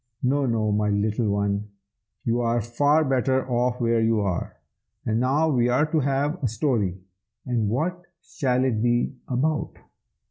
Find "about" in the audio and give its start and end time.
9.27-9.77